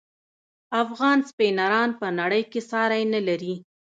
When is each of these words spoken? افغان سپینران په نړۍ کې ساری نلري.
افغان 0.83 1.17
سپینران 1.29 1.89
په 1.99 2.07
نړۍ 2.19 2.43
کې 2.51 2.61
ساری 2.71 3.03
نلري. 3.13 3.55